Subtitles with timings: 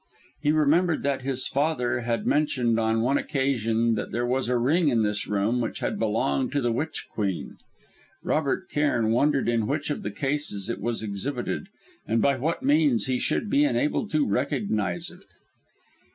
[0.41, 4.87] He remembered that his father had mentioned on one occasion that there was a ring
[4.89, 7.57] in this room which had belonged to the Witch Queen.
[8.23, 11.67] Robert Cairn wondered in which of the cases it was exhibited,
[12.07, 15.21] and by what means he should be enabled to recognise it.